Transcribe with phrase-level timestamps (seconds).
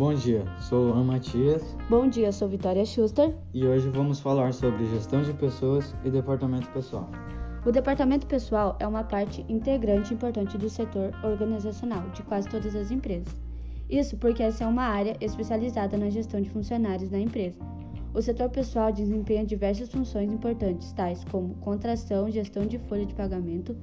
[0.00, 1.76] Bom dia, sou Luan Matias.
[1.90, 3.34] Bom dia, sou Vitória Schuster.
[3.52, 7.06] E hoje vamos falar sobre gestão de pessoas e departamento pessoal.
[7.66, 12.90] O departamento pessoal é uma parte integrante importante do setor organizacional de quase todas as
[12.90, 13.36] empresas.
[13.90, 17.58] Isso porque essa é uma área especializada na gestão de funcionários na empresa.
[18.14, 23.76] O setor pessoal desempenha diversas funções importantes, tais como contração, gestão de folha de pagamento,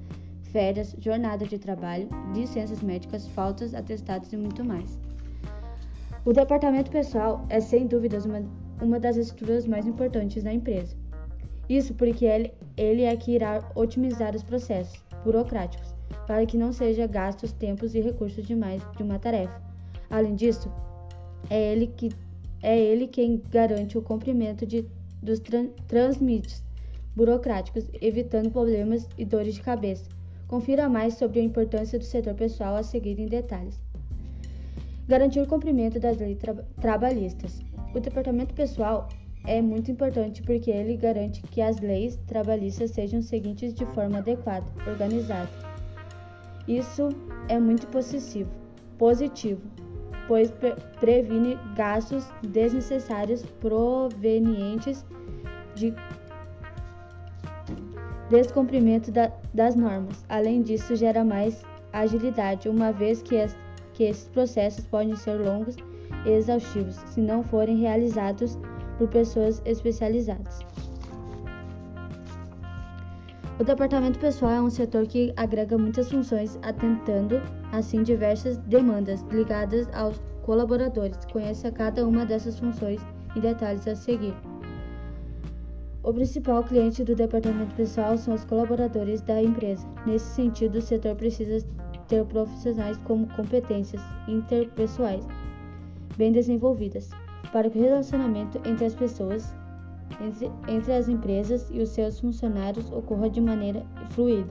[0.51, 4.97] férias, jornada de trabalho, licenças médicas, faltas, atestados e muito mais.
[6.27, 8.43] O departamento pessoal é, sem dúvidas, uma,
[8.81, 10.93] uma das estruturas mais importantes da empresa.
[11.69, 15.95] Isso porque ele, ele é que irá otimizar os processos burocráticos,
[16.27, 19.61] para que não seja gastos tempos e recursos demais de uma tarefa.
[20.09, 20.69] Além disso,
[21.49, 22.09] é ele, que,
[22.61, 24.85] é ele quem garante o cumprimento de,
[25.23, 26.61] dos tran, transmites
[27.15, 30.09] burocráticos, evitando problemas e dores de cabeça
[30.47, 33.77] Confira mais sobre a importância do setor pessoal a seguir em detalhes.
[35.07, 37.61] Garantir o cumprimento das leis tra trabalhistas.
[37.95, 39.07] O departamento pessoal
[39.45, 44.65] é muito importante porque ele garante que as leis trabalhistas sejam seguintes de forma adequada,
[44.85, 45.49] organizada.
[46.67, 47.07] Isso
[47.47, 48.51] é muito possessivo,
[48.97, 49.61] positivo,
[50.27, 55.05] pois pre previne gastos desnecessários provenientes
[55.73, 55.93] de
[58.29, 60.25] descumprimento da, das normas.
[60.27, 61.63] Além disso, gera mais
[61.93, 63.55] agilidade, uma vez que, as,
[63.97, 65.75] que esses processos podem ser longos
[66.23, 68.55] e exaustivos se não forem realizados
[68.99, 70.59] por pessoas especializadas.
[73.59, 79.89] O departamento pessoal é um setor que agrega muitas funções, atentando assim diversas demandas ligadas
[79.93, 81.17] aos colaboradores.
[81.31, 83.01] Conheça cada uma dessas funções
[83.35, 84.35] em detalhes a seguir.
[86.03, 89.87] O principal cliente do departamento pessoal são os colaboradores da empresa.
[90.05, 91.65] Nesse sentido, o setor precisa
[92.07, 95.25] ter profissionais com competências interpessoais
[96.17, 97.09] bem desenvolvidas
[97.51, 99.53] para que o relacionamento entre as pessoas,
[100.21, 104.49] entre, entre as empresas e os seus funcionários ocorra de maneira fluida.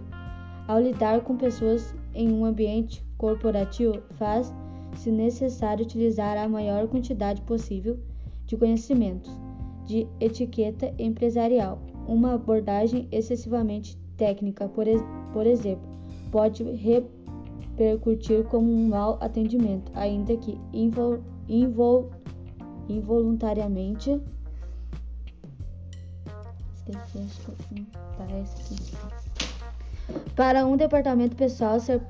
[0.67, 7.99] Ao lidar com pessoas em um ambiente corporativo, faz-se necessário utilizar a maior quantidade possível
[8.47, 9.31] de conhecimentos
[9.85, 11.81] de etiqueta empresarial.
[12.09, 14.87] Uma abordagem excessivamente técnica, por,
[15.33, 15.87] por exemplo,
[16.31, 16.65] pode
[17.77, 22.11] repercutir como um mau atendimento, ainda que invol, invol,
[22.89, 24.21] involuntariamente.
[30.35, 32.01] Para um departamento pessoal ser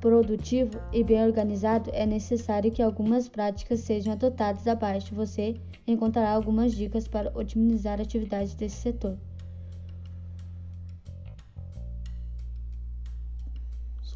[0.00, 5.14] produtivo e bem organizado, é necessário que algumas práticas sejam adotadas abaixo.
[5.14, 5.54] Você
[5.86, 9.16] encontrará algumas dicas para otimizar a atividade desse setor.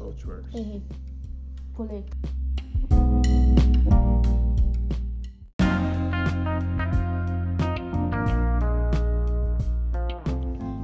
[0.07, 0.45] Softwares.
[0.53, 0.81] Errei.
[1.73, 2.05] Pulei.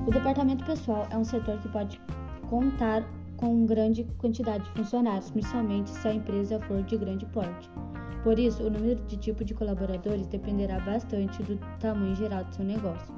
[0.06, 2.02] O departamento pessoal é um setor que pode
[2.50, 3.04] contar
[3.38, 7.70] com grande quantidade de funcionários, principalmente se a empresa for de grande porte.
[8.24, 12.66] Por isso, o número de tipo de colaboradores dependerá bastante do tamanho geral do seu
[12.66, 13.14] negócio.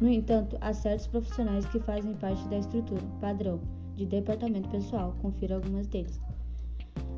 [0.00, 3.60] No entanto, há certos profissionais que fazem parte da estrutura padrão
[3.96, 6.20] de departamento pessoal, confira algumas deles.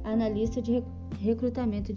[0.05, 0.83] Analista de
[1.21, 1.95] recrutamento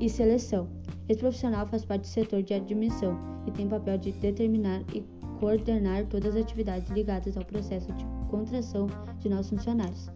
[0.00, 0.68] e seleção.
[1.08, 3.16] Esse profissional faz parte do setor de admissão
[3.46, 5.04] e tem papel de determinar e
[5.38, 8.88] coordenar todas as atividades ligadas ao processo de contratação
[9.20, 10.10] de novos funcionários.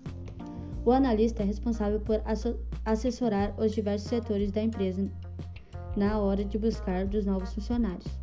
[0.85, 2.23] O analista é responsável por
[2.85, 5.11] assessorar os diversos setores da empresa
[5.97, 8.20] na hora de buscar dos novos funcionários,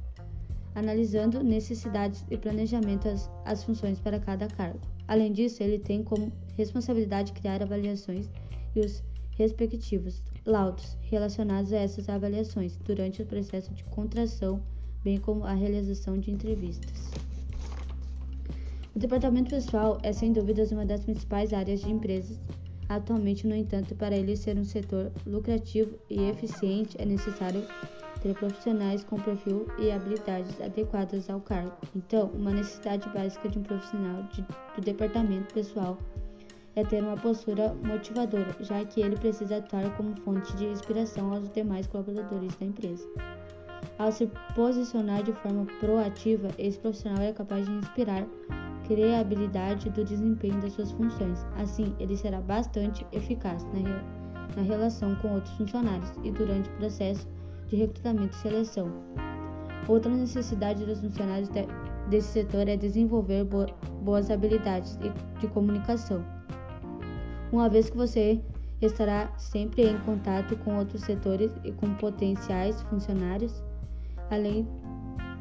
[0.77, 4.79] analisando necessidades e planejamento as, as funções para cada cargo.
[5.07, 8.29] Além disso, ele tem como responsabilidade criar avaliações
[8.75, 14.61] e os respectivos laudos relacionados a essas avaliações durante o processo de contratação,
[15.03, 17.09] bem como a realização de entrevistas.
[18.95, 22.39] O departamento pessoal é sem dúvidas uma das principais áreas de empresas.
[22.88, 27.63] Atualmente, no entanto, para ele ser um setor lucrativo e eficiente, é necessário
[28.17, 31.73] ter profissionais com perfil e habilidades adequadas ao cargo.
[31.95, 35.97] Então, uma necessidade básica de um profissional de, do departamento pessoal
[36.75, 41.49] é ter uma postura motivadora, já que ele precisa atuar como fonte de inspiração aos
[41.49, 43.07] demais colaboradores da empresa.
[43.97, 48.27] Ao se posicionar de forma proativa, esse profissional é capaz de inspirar
[48.87, 51.45] criabilidade do desempenho das suas funções.
[51.57, 56.73] Assim, ele será bastante eficaz na, re na relação com outros funcionários e durante o
[56.73, 57.27] processo
[57.67, 58.91] de recrutamento e seleção.
[59.87, 61.65] Outra necessidade dos funcionários de
[62.09, 63.65] desse setor é desenvolver bo
[64.01, 64.97] boas habilidades
[65.39, 66.23] de comunicação.
[67.51, 68.41] Uma vez que você
[68.81, 73.63] estará sempre em contato com outros setores e com potenciais funcionários,
[74.29, 74.67] além,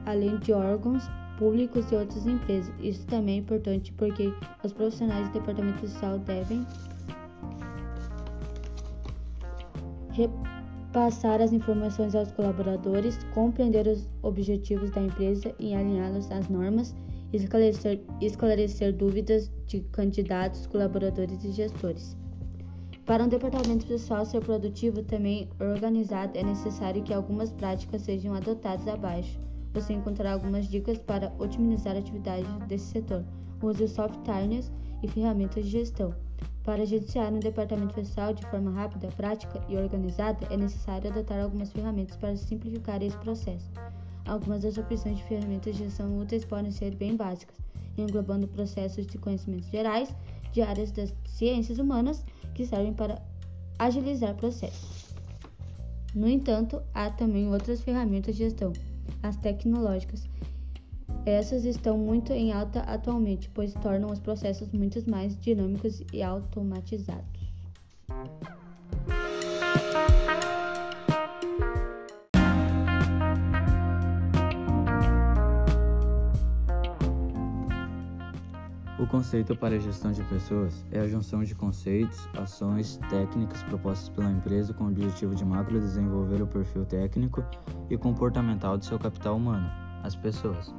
[0.04, 1.04] além de órgãos
[1.38, 2.72] públicos e outras empresas.
[2.80, 4.32] Isso também é importante porque
[4.64, 6.66] os profissionais do departamento social devem
[10.96, 16.94] repassar as informações aos colaboradores, compreender os objetivos da empresa e alinhá-los às normas,
[17.34, 22.16] esclarecer, esclarecer dúvidas de candidatos, colaboradores e gestores.
[23.04, 28.88] Para um departamento pessoal ser produtivo também organizado, é necessário que algumas práticas sejam adotadas
[28.88, 29.38] abaixo.
[29.74, 33.22] Você encontrará algumas dicas para otimizar a atividade desse setor.
[33.62, 34.72] Use softwares
[35.02, 36.25] e ferramentas de gestão.
[36.64, 41.70] Para gerenciar um departamento pessoal de forma rápida, prática e organizada, é necessário adotar algumas
[41.70, 43.70] ferramentas para simplificar esse processo.
[44.26, 47.56] Algumas das opções de ferramentas de gestão úteis podem ser bem básicas,
[47.96, 50.12] englobando processos de conhecimentos gerais
[50.52, 52.24] de áreas das ciências humanas
[52.54, 53.22] que servem para
[53.78, 55.14] agilizar processos.
[56.14, 58.72] No entanto, há também outras ferramentas de gestão,
[59.22, 60.28] as tecnológicas,
[61.26, 67.26] essas estão muito em alta atualmente, pois tornam os processos muito mais dinâmicos e automatizados.
[79.00, 84.08] O conceito para a gestão de pessoas é a junção de conceitos, ações, técnicas propostas
[84.10, 87.44] pela empresa com o objetivo de macro desenvolver o perfil técnico
[87.90, 89.68] e comportamental de seu capital humano,
[90.02, 90.72] as pessoas.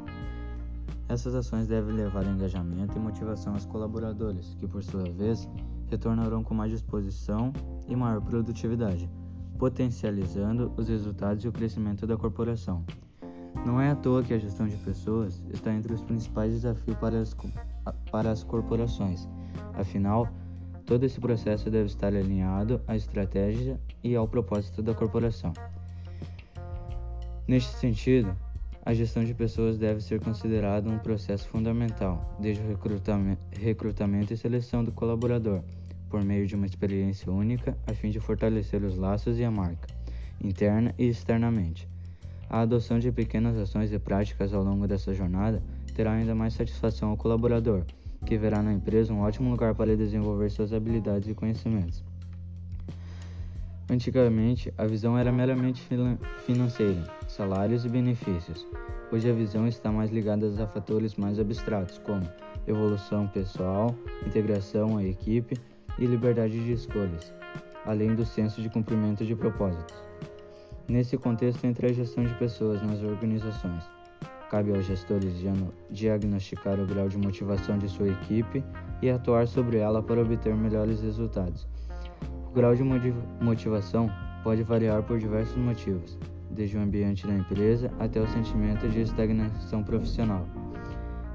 [1.09, 5.47] Essas ações devem levar engajamento e motivação aos colaboradores, que por sua vez
[5.89, 7.53] retornarão com mais disposição
[7.87, 9.09] e maior produtividade,
[9.57, 12.83] potencializando os resultados e o crescimento da corporação.
[13.65, 17.19] Não é à toa que a gestão de pessoas está entre os principais desafios para
[17.19, 17.35] as,
[18.11, 19.27] para as corporações.
[19.73, 20.27] Afinal,
[20.85, 25.53] todo esse processo deve estar alinhado à estratégia e ao propósito da corporação.
[27.47, 28.35] Neste sentido,
[28.87, 32.79] a gestão de pessoas deve ser considerada um processo fundamental, desde o
[33.59, 35.61] recrutamento e seleção do colaborador,
[36.09, 39.89] por meio de uma experiência única, a fim de fortalecer os laços e a marca,
[40.41, 41.85] interna e externamente.
[42.49, 45.61] A adoção de pequenas ações e práticas ao longo dessa jornada
[45.93, 47.83] terá ainda mais satisfação ao colaborador,
[48.25, 52.01] que verá na empresa um ótimo lugar para desenvolver suas habilidades e conhecimentos.
[53.89, 55.85] Antigamente, a visão era meramente
[56.45, 58.67] financeira, salários e benefícios.
[59.11, 62.27] Hoje a visão está mais ligada a fatores mais abstratos, como
[62.65, 63.95] evolução pessoal,
[64.25, 65.55] integração à equipe
[65.99, 67.31] e liberdade de escolhas,
[67.85, 69.95] além do senso de cumprimento de propósitos.
[70.89, 73.87] Nesse contexto entra a gestão de pessoas nas organizações.
[74.49, 75.33] Cabe aos gestores
[75.91, 78.63] diagnosticar o grau de motivação de sua equipe
[79.01, 81.67] e atuar sobre ela para obter melhores resultados
[82.57, 82.83] grau de
[83.39, 84.09] motivação
[84.43, 86.17] pode variar por diversos motivos,
[86.49, 90.47] desde o ambiente da empresa até o sentimento de estagnação profissional.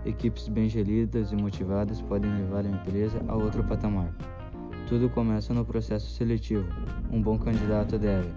[0.05, 4.13] Equipes bem geridas e motivadas podem levar a empresa a outro patamar.
[4.89, 6.67] Tudo começa no processo seletivo.
[7.11, 8.29] Um bom candidato deve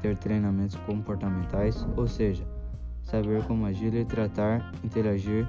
[0.00, 2.44] ter treinamentos comportamentais, ou seja,
[3.02, 5.46] saber como agir e tratar, interagir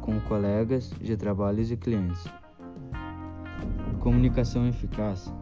[0.00, 2.24] com colegas de trabalhos e clientes.
[4.00, 5.32] Comunicação eficaz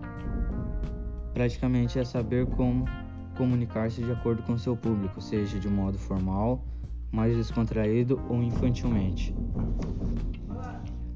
[1.35, 2.85] praticamente é saber como
[3.37, 6.65] comunicar-se de acordo com seu público, seja de modo formal,
[7.11, 9.35] mais descontraído ou infantilmente.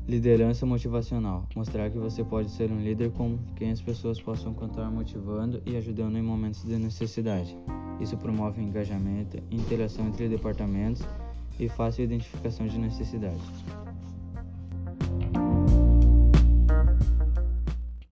[0.07, 4.89] Liderança motivacional mostrar que você pode ser um líder com quem as pessoas possam contar
[4.89, 7.59] motivando e ajudando em momentos de necessidade.
[8.01, 11.03] Isso promove engajamento, interação entre departamentos
[11.59, 13.86] e fácil identificação de necessidades.